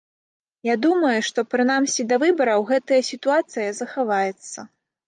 [0.69, 4.71] Я думаю, што прынамсі да выбараў гэтая сітуацыя захаваецца.